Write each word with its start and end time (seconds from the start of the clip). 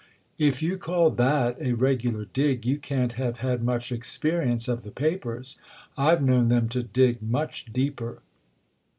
"If 0.39 0.63
you 0.63 0.79
call 0.79 1.11
that 1.11 1.61
a 1.61 1.73
regular 1.73 2.25
dig 2.25 2.65
you 2.65 2.79
can't 2.79 3.13
have 3.21 3.37
had 3.37 3.61
much 3.63 3.91
experience 3.91 4.67
of 4.67 4.81
the 4.81 4.89
Papers. 4.89 5.59
I've 5.95 6.23
known 6.23 6.49
them 6.49 6.69
to 6.69 6.81
dig 6.81 7.21
much 7.21 7.71
deeper." 7.71 8.23